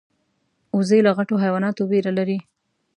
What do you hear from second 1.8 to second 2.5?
ویره لري